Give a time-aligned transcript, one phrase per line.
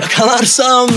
[0.00, 0.88] Yakalarsam